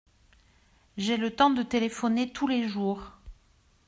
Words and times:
J’ai 0.97 1.15
le 1.15 1.29
temps 1.29 1.51
de 1.51 1.61
téléphoner 1.61 2.31
tous 2.33 2.47
les 2.47 2.67
jours. 2.67 3.11